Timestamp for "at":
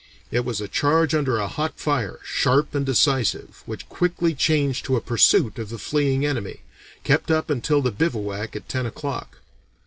8.55-8.67